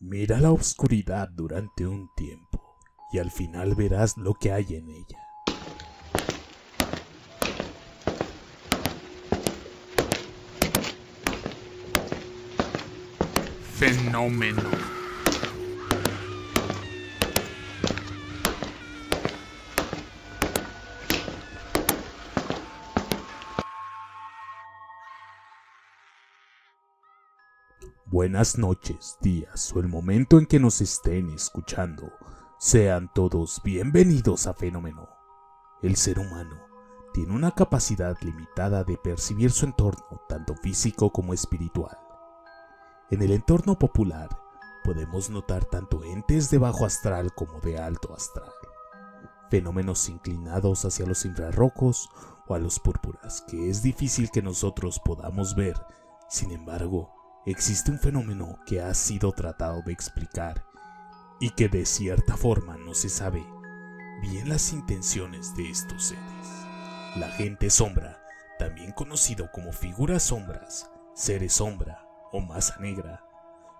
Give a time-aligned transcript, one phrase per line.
[0.00, 2.76] Mira la oscuridad durante un tiempo
[3.12, 5.18] y al final verás lo que hay en ella.
[13.74, 14.97] Fenómeno.
[28.06, 32.12] Buenas noches, días o el momento en que nos estén escuchando.
[32.58, 35.08] Sean todos bienvenidos a Fenómeno.
[35.82, 36.56] El ser humano
[37.12, 41.98] tiene una capacidad limitada de percibir su entorno, tanto físico como espiritual.
[43.10, 44.28] En el entorno popular
[44.84, 48.52] podemos notar tanto entes de bajo astral como de alto astral,
[49.50, 52.08] fenómenos inclinados hacia los infrarrojos
[52.46, 55.76] o a los púrpuras que es difícil que nosotros podamos ver.
[56.30, 57.17] Sin embargo,
[57.50, 60.64] existe un fenómeno que ha sido tratado de explicar
[61.40, 63.44] y que de cierta forma no se sabe
[64.20, 66.22] bien las intenciones de estos seres.
[67.16, 68.22] La gente sombra,
[68.58, 73.24] también conocido como figuras sombras, seres sombra o masa negra,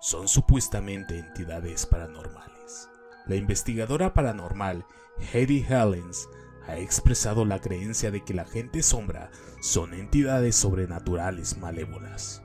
[0.00, 2.89] son supuestamente entidades paranormales.
[3.27, 4.87] La investigadora paranormal
[5.33, 6.28] Heidi Helens
[6.67, 12.43] ha expresado la creencia de que la gente sombra son entidades sobrenaturales malévolas.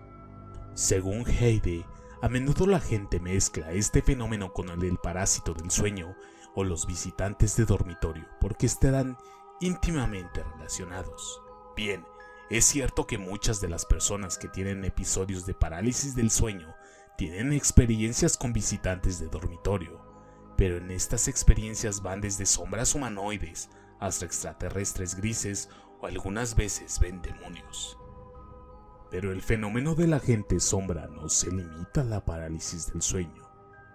[0.76, 1.86] Según Heidi,
[2.24, 6.16] a menudo la gente mezcla este fenómeno con el del parásito del sueño
[6.56, 9.16] o los visitantes de dormitorio porque estarán
[9.62, 11.42] íntimamente relacionados.
[11.76, 12.04] Bien,
[12.50, 16.74] es cierto que muchas de las personas que tienen episodios de parálisis del sueño
[17.18, 20.02] tienen experiencias con visitantes de dormitorio,
[20.58, 25.70] pero en estas experiencias van desde sombras humanoides hasta extraterrestres grises
[26.02, 28.00] o algunas veces ven demonios.
[29.14, 33.44] Pero el fenómeno de la gente sombra no se limita a la parálisis del sueño,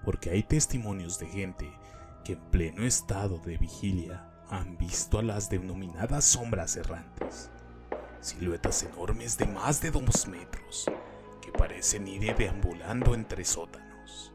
[0.04, 1.76] porque hay testimonios de gente
[2.24, 7.50] que en pleno estado de vigilia han visto a las denominadas sombras errantes,
[8.20, 10.88] siluetas enormes de más de dos metros
[11.42, 14.32] que parecen ir deambulando entre sótanos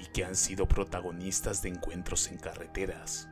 [0.00, 3.28] y que han sido protagonistas de encuentros en carreteras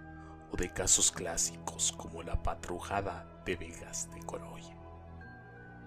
[0.50, 4.81] o de casos clásicos como la patrujada de Vegas de Corolla.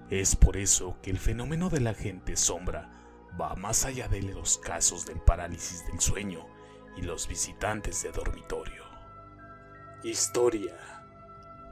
[0.10, 2.92] Es por eso que el fenómeno de la gente sombra
[3.40, 6.46] va más allá de los casos del parálisis del sueño
[6.96, 8.84] y los visitantes de dormitorio.
[10.04, 10.76] Historia.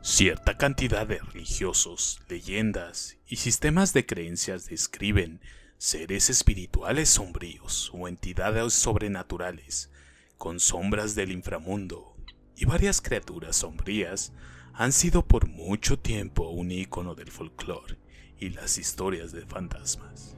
[0.01, 5.39] Cierta cantidad de religiosos, leyendas y sistemas de creencias describen
[5.77, 9.91] seres espirituales sombríos o entidades sobrenaturales
[10.37, 12.17] con sombras del inframundo
[12.55, 14.33] y varias criaturas sombrías
[14.73, 18.02] han sido por mucho tiempo un icono del folclore
[18.39, 20.35] y las historias de fantasmas.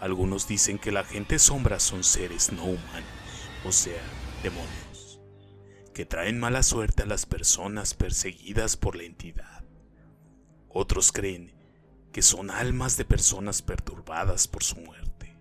[0.00, 4.02] Algunos dicen que la gente sombra son seres no humanos, o sea,
[4.42, 5.20] demonios,
[5.94, 9.64] que traen mala suerte a las personas perseguidas por la entidad.
[10.68, 11.54] Otros creen
[12.12, 15.38] que son almas de personas perturbadas por su muerte.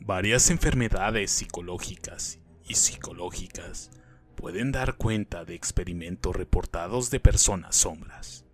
[0.00, 3.90] Varias enfermedades psicológicas y psicológicas
[4.36, 8.44] pueden dar cuenta de experimentos reportados de personas sombras.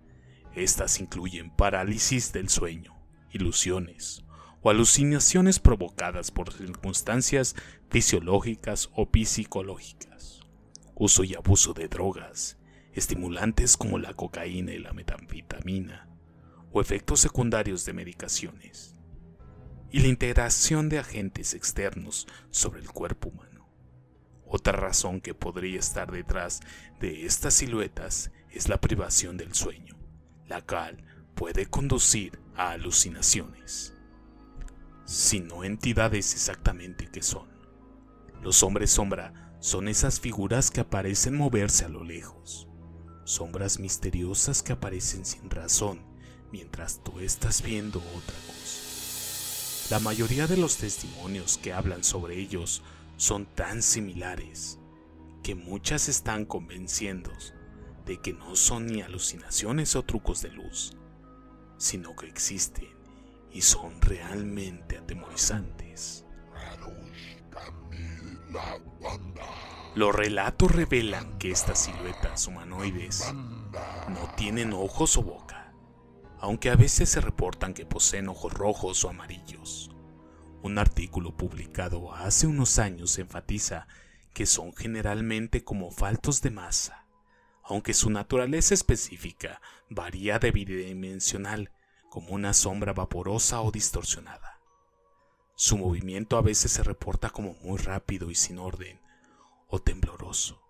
[0.57, 2.95] Estas incluyen parálisis del sueño,
[3.33, 4.25] ilusiones
[4.63, 7.57] o alucinaciones provocadas por circunstancias
[7.91, 10.43] fisiológicas o psicológicas,
[10.95, 12.57] uso y abuso de drogas,
[12.93, 16.09] estimulantes como la cocaína y la metanfetamina,
[16.71, 18.95] o efectos secundarios de medicaciones,
[19.91, 23.69] y la integración de agentes externos sobre el cuerpo humano.
[24.47, 26.61] Otra razón que podría estar detrás
[27.01, 29.94] de estas siluetas es la privación del sueño
[30.49, 33.95] la cual puede conducir a alucinaciones,
[35.05, 37.49] sino entidades exactamente que son.
[38.43, 42.69] Los hombres sombra son esas figuras que aparecen moverse a lo lejos,
[43.25, 46.01] sombras misteriosas que aparecen sin razón
[46.53, 48.85] mientras tú estás viendo otra cosa.
[49.91, 52.83] La mayoría de los testimonios que hablan sobre ellos
[53.17, 54.79] son tan similares
[55.43, 57.31] que muchas están convenciendo
[58.05, 60.93] de que no son ni alucinaciones o trucos de luz,
[61.79, 62.89] sino que existen
[63.51, 66.25] y son realmente atemorizantes.
[69.95, 75.73] Los relatos revelan que estas siluetas humanoides no tienen ojos o boca,
[76.41, 79.91] aunque a veces se reportan que poseen ojos rojos o amarillos.
[80.63, 83.87] Un artículo publicado hace unos años enfatiza
[84.33, 87.04] que son generalmente como faltos de masa
[87.65, 91.73] aunque su naturaleza específica varía de bidimensional,
[92.11, 94.61] como una sombra vaporosa o distorsionada.
[95.57, 99.01] Su movimiento a veces se reporta como muy rápido y sin orden,
[99.67, 100.63] o tembloroso,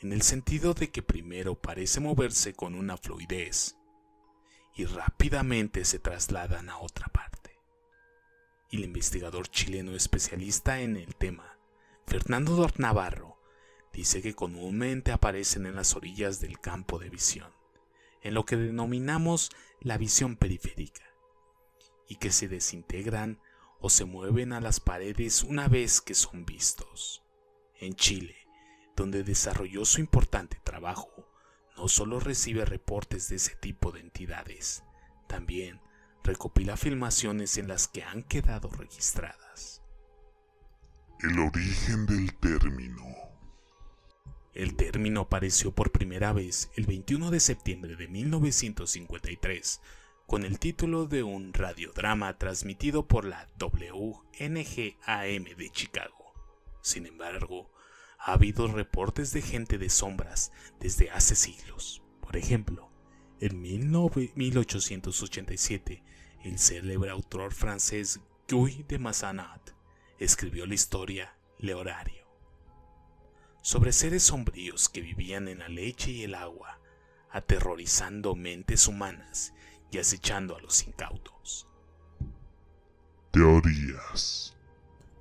[0.00, 3.76] en el sentido de que primero parece moverse con una fluidez
[4.74, 7.58] y rápidamente se trasladan a otra parte.
[8.70, 11.58] El investigador chileno especialista en el tema,
[12.06, 13.35] Fernando Navarro,
[13.96, 17.50] dice que comúnmente aparecen en las orillas del campo de visión,
[18.20, 19.50] en lo que denominamos
[19.80, 21.02] la visión periférica,
[22.06, 23.40] y que se desintegran
[23.80, 27.22] o se mueven a las paredes una vez que son vistos.
[27.80, 28.36] En Chile,
[28.96, 31.26] donde desarrolló su importante trabajo,
[31.78, 34.82] no solo recibe reportes de ese tipo de entidades,
[35.26, 35.80] también
[36.22, 39.80] recopila filmaciones en las que han quedado registradas.
[41.20, 43.05] El origen del término.
[44.56, 49.82] El término apareció por primera vez el 21 de septiembre de 1953
[50.26, 56.32] con el título de un radiodrama transmitido por la WNGAM de Chicago.
[56.80, 57.70] Sin embargo,
[58.18, 62.02] ha habido reportes de gente de sombras desde hace siglos.
[62.22, 62.90] Por ejemplo,
[63.40, 66.02] en 1887,
[66.44, 69.72] el célebre autor francés Guy de Mazzanat
[70.18, 72.25] escribió la historia Leorario,
[73.66, 76.78] sobre seres sombríos que vivían en la leche y el agua,
[77.32, 79.54] aterrorizando mentes humanas
[79.90, 81.66] y acechando a los incautos.
[83.32, 84.56] Teorías.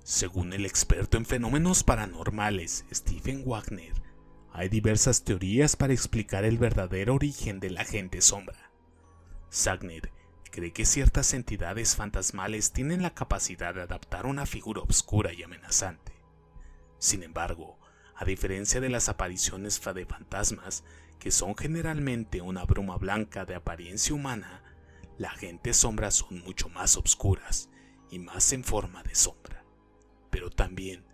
[0.04, 3.96] Según el experto en fenómenos paranormales Stephen Wagner,
[4.54, 8.70] hay diversas teorías para explicar el verdadero origen de la gente sombra.
[9.50, 10.12] Wagner
[10.52, 16.14] cree que ciertas entidades fantasmales tienen la capacidad de adaptar una figura oscura y amenazante.
[17.00, 17.80] Sin embargo,
[18.16, 20.84] a diferencia de las apariciones de fantasmas,
[21.20, 24.64] que son generalmente una bruma blanca de apariencia humana,
[25.18, 27.70] la gente sombra son mucho más oscuras
[28.10, 29.66] y más en forma de sombra.
[30.30, 31.06] Pero también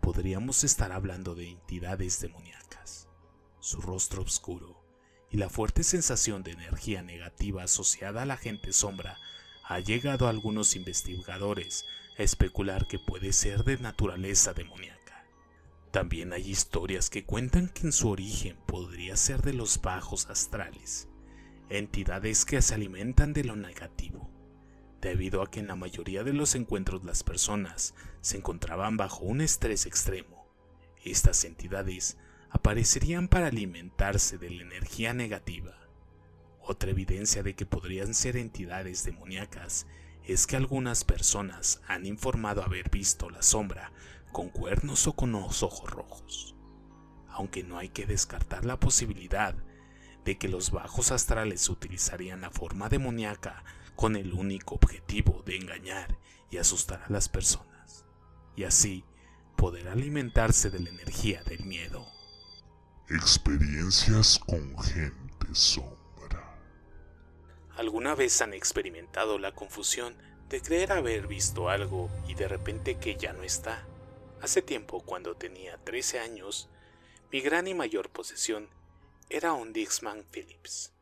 [0.00, 3.08] podríamos estar hablando de entidades demoníacas.
[3.60, 4.84] Su rostro oscuro
[5.30, 9.18] y la fuerte sensación de energía negativa asociada a la gente sombra
[9.64, 11.86] ha llegado a algunos investigadores
[12.18, 15.03] a especular que puede ser de naturaleza demoníaca.
[15.94, 21.06] También hay historias que cuentan que en su origen podría ser de los bajos astrales,
[21.68, 24.28] entidades que se alimentan de lo negativo,
[25.00, 29.40] debido a que en la mayoría de los encuentros las personas se encontraban bajo un
[29.40, 30.48] estrés extremo.
[31.04, 32.18] Estas entidades
[32.50, 35.78] aparecerían para alimentarse de la energía negativa.
[36.60, 39.86] Otra evidencia de que podrían ser entidades demoníacas
[40.24, 43.92] es que algunas personas han informado haber visto la sombra
[44.34, 46.56] con cuernos o con los ojos rojos.
[47.28, 49.54] Aunque no hay que descartar la posibilidad
[50.24, 53.64] de que los bajos astrales utilizarían la forma demoníaca
[53.94, 56.18] con el único objetivo de engañar
[56.50, 58.04] y asustar a las personas,
[58.56, 59.04] y así
[59.56, 62.04] poder alimentarse de la energía del miedo.
[63.10, 66.58] Experiencias con gente sombra.
[67.76, 70.16] ¿Alguna vez han experimentado la confusión
[70.48, 73.86] de creer haber visto algo y de repente que ya no está?
[74.44, 76.68] Hace tiempo, cuando tenía 13 años,
[77.32, 78.68] mi gran y mayor posesión
[79.30, 80.92] era un Dixman Phillips,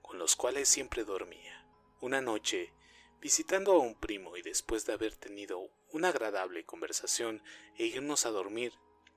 [0.00, 1.66] con los cuales siempre dormía.
[2.00, 2.72] Una noche,
[3.20, 7.42] visitando a un primo y después de haber tenido una agradable conversación
[7.76, 8.74] e irnos a dormir,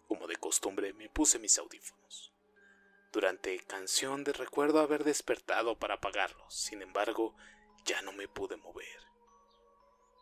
[0.07, 2.33] como de costumbre, me puse mis audífonos.
[3.13, 7.35] Durante canción de recuerdo haber despertado para apagarlos, sin embargo,
[7.85, 9.06] ya no me pude mover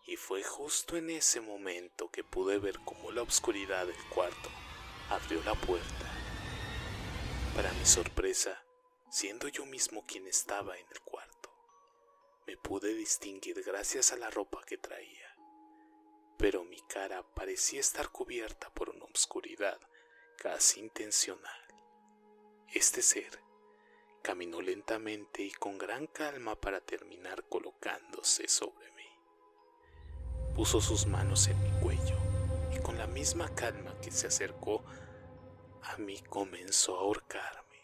[0.07, 4.49] y fue justo en ese momento que pude ver cómo la oscuridad del cuarto
[5.09, 6.11] abrió la puerta.
[7.55, 8.63] Para mi sorpresa,
[9.09, 11.51] siendo yo mismo quien estaba en el cuarto,
[12.45, 15.35] me pude distinguir gracias a la ropa que traía,
[16.37, 19.79] pero mi cara parecía estar cubierta por una oscuridad
[20.37, 21.61] casi intencional.
[22.71, 23.39] Este ser
[24.21, 28.94] caminó lentamente y con gran calma para terminar colocándose sobre mí
[30.55, 32.17] puso sus manos en mi cuello
[32.73, 34.81] y con la misma calma que se acercó
[35.83, 37.81] a mí comenzó a ahorcarme.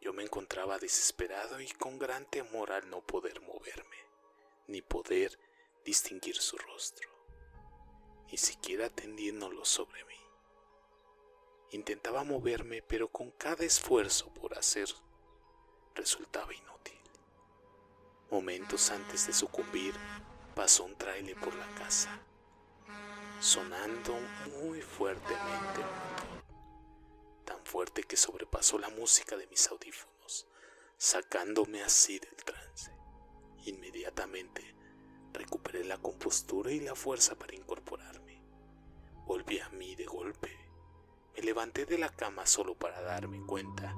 [0.00, 3.96] Yo me encontraba desesperado y con gran temor al no poder moverme,
[4.66, 5.38] ni poder
[5.84, 7.08] distinguir su rostro,
[8.30, 10.14] ni siquiera tendiéndolo sobre mí.
[11.70, 14.88] Intentaba moverme, pero con cada esfuerzo por hacer
[15.94, 16.98] resultaba inútil.
[18.30, 19.94] Momentos antes de sucumbir,
[20.54, 22.20] pasó un trailer por la casa,
[23.40, 24.14] sonando
[24.60, 25.82] muy fuertemente
[27.44, 30.46] tan fuerte que sobrepasó la música de mis audífonos,
[30.96, 32.90] sacándome así del trance.
[33.66, 34.74] Inmediatamente
[35.34, 38.40] Recuperé la compostura y la fuerza para incorporarme.
[39.26, 40.48] Volví a mí de golpe.
[41.34, 43.96] Me levanté de la cama solo para darme cuenta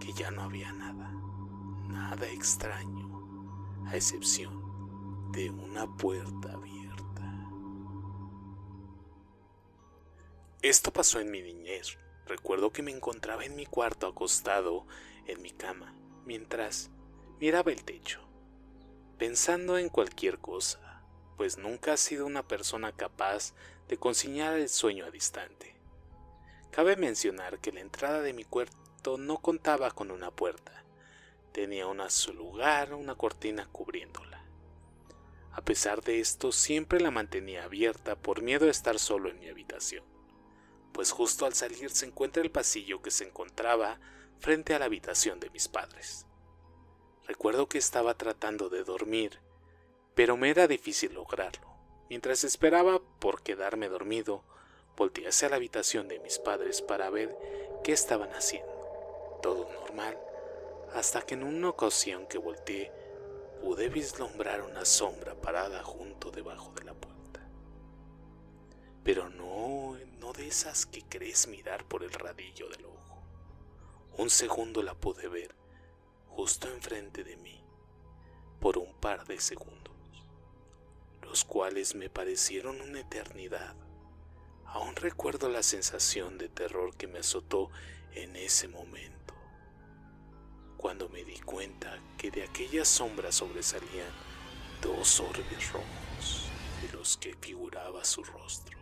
[0.00, 1.12] que ya no había nada,
[1.86, 4.63] nada extraño, a excepción
[5.34, 7.48] de una puerta abierta.
[10.62, 11.98] Esto pasó en mi niñez.
[12.26, 14.86] Recuerdo que me encontraba en mi cuarto acostado
[15.26, 15.92] en mi cama,
[16.24, 16.90] mientras
[17.40, 18.20] miraba el techo,
[19.18, 21.02] pensando en cualquier cosa,
[21.36, 23.54] pues nunca he sido una persona capaz
[23.88, 25.74] de consignar el sueño a distante.
[26.70, 30.84] Cabe mencionar que la entrada de mi cuarto no contaba con una puerta,
[31.52, 34.33] tenía un su lugar una cortina cubriéndola.
[35.54, 39.48] A pesar de esto, siempre la mantenía abierta por miedo a estar solo en mi
[39.48, 40.04] habitación
[40.94, 43.98] pues justo al salir se encuentra el pasillo que se encontraba
[44.38, 46.24] frente a la habitación de mis padres.
[47.26, 49.40] Recuerdo que estaba tratando de dormir,
[50.14, 51.66] pero me era difícil lograrlo.
[52.08, 54.44] Mientras esperaba por quedarme dormido,
[54.96, 57.36] volteé hacia la habitación de mis padres para ver
[57.82, 58.72] qué estaban haciendo.
[59.42, 60.16] Todo normal,
[60.94, 62.92] hasta que en una ocasión que volteé,
[63.64, 67.40] pude vislumbrar una sombra parada junto debajo de la puerta.
[69.02, 73.22] Pero no no de esas que crees mirar por el radillo del ojo.
[74.18, 75.54] Un segundo la pude ver,
[76.28, 77.64] justo enfrente de mí,
[78.60, 79.94] por un par de segundos,
[81.22, 83.74] los cuales me parecieron una eternidad.
[84.66, 87.70] Aún recuerdo la sensación de terror que me azotó
[88.12, 89.33] en ese momento,
[90.84, 94.12] cuando me di cuenta que de aquella sombra sobresalían
[94.82, 96.50] dos orbes rojos
[96.82, 98.78] de los que figuraba su rostro.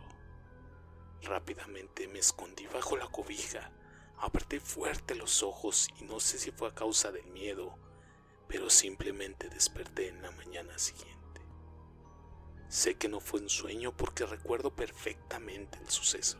[1.21, 3.71] Rápidamente me escondí bajo la cobija,
[4.17, 7.77] apreté fuerte los ojos y no sé si fue a causa del miedo,
[8.49, 11.39] pero simplemente desperté en la mañana siguiente.
[12.67, 16.37] Sé que no fue un sueño porque recuerdo perfectamente el suceso.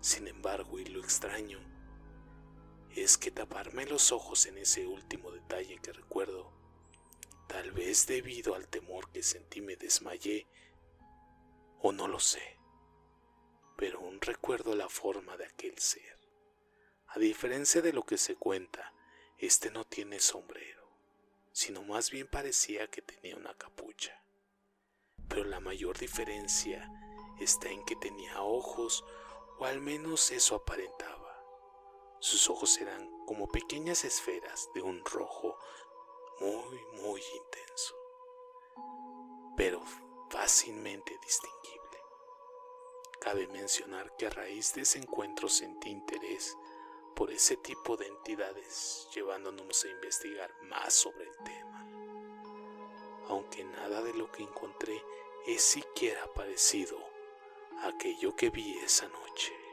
[0.00, 1.60] Sin embargo, y lo extraño,
[2.96, 6.52] es que taparme los ojos en ese último detalle que recuerdo,
[7.48, 10.46] tal vez debido al temor que sentí me desmayé,
[11.80, 12.56] o no lo sé
[13.76, 16.18] pero aún recuerdo la forma de aquel ser.
[17.08, 18.92] A diferencia de lo que se cuenta,
[19.38, 20.90] este no tiene sombrero,
[21.52, 24.22] sino más bien parecía que tenía una capucha.
[25.28, 26.90] Pero la mayor diferencia
[27.38, 29.04] está en que tenía ojos,
[29.58, 31.25] o al menos eso aparentaba.
[32.26, 35.56] Sus ojos eran como pequeñas esferas de un rojo
[36.40, 37.94] muy, muy intenso,
[39.56, 39.80] pero
[40.28, 42.00] fácilmente distinguible.
[43.20, 46.56] Cabe mencionar que a raíz de ese encuentro sentí interés
[47.14, 51.86] por ese tipo de entidades, llevándonos a investigar más sobre el tema.
[53.28, 55.00] Aunque nada de lo que encontré
[55.46, 56.98] es siquiera parecido
[57.82, 59.65] a aquello que vi esa noche.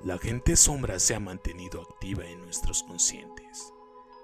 [0.00, 3.74] La gente sombra se ha mantenido activa en nuestros conscientes,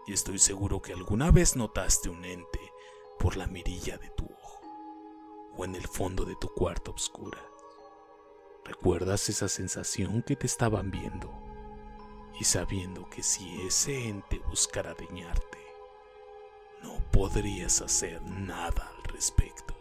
[0.07, 2.61] y estoy seguro que alguna vez notaste un ente
[3.19, 4.61] por la mirilla de tu ojo
[5.57, 7.43] o en el fondo de tu cuarto oscura.
[8.65, 11.33] ¿Recuerdas esa sensación que te estaban viendo?
[12.39, 15.59] Y sabiendo que si ese ente buscara dañarte,
[16.85, 19.75] no podrías hacer nada al respecto.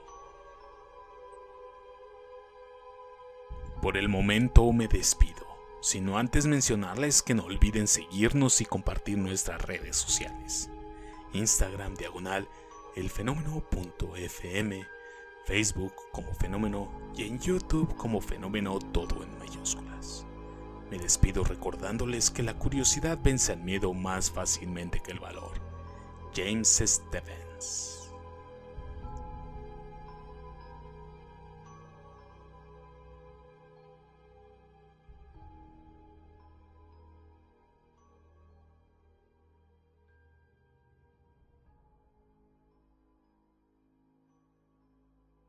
[3.79, 5.52] Por el momento me despido,
[5.83, 10.69] sino antes mencionarles que no olviden seguirnos y compartir nuestras redes sociales.
[11.33, 12.47] Instagram diagonal
[12.95, 14.87] elfenómeno.fm
[15.45, 20.25] Facebook como fenómeno y en YouTube como fenómeno todo en mayúsculas.
[20.89, 25.51] Me despido recordándoles que la curiosidad vence al miedo más fácilmente que el valor.
[26.33, 28.02] James Stevens